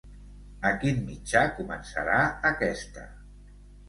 [0.69, 2.15] A quin mitjà començarà
[2.51, 3.05] aquesta?